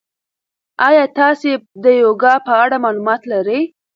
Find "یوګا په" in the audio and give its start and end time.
2.03-2.53